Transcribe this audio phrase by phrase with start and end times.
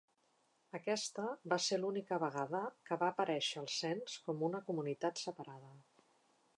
[0.77, 5.75] Aquesta va ser l'única vegada que va aparèixer al cens com una comunitat separada.